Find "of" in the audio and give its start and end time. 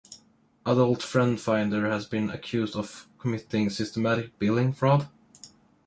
2.75-3.07